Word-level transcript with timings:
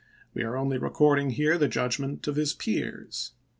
We 0.33 0.41
are 0.41 0.57
only 0.57 0.79
recording 0.79 1.29
here 1.29 1.59
the 1.59 1.67
judgment 1.67 2.27
of 2.27 2.35
his 2.35 2.53
peers. 2.55 3.33